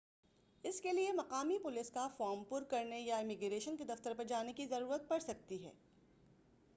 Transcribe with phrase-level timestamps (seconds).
[0.63, 4.53] اس کے لیے مقامی پولیس کا فارم پُر کرنے یا امیگریشن کے دفتر پر جانے
[4.53, 5.71] کی ضرورت پڑ سکتی ہے